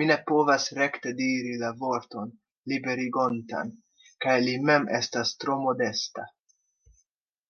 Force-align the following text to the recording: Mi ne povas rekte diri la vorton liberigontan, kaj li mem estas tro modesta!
Mi 0.00 0.06
ne 0.10 0.16
povas 0.30 0.66
rekte 0.78 1.12
diri 1.20 1.52
la 1.60 1.70
vorton 1.84 2.34
liberigontan, 2.74 3.72
kaj 4.26 4.36
li 4.48 4.58
mem 4.72 4.90
estas 5.00 5.34
tro 5.46 5.60
modesta! 5.64 6.28